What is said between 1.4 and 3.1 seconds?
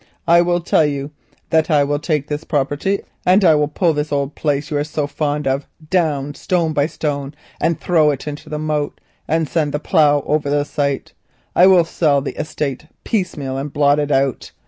that I will take this property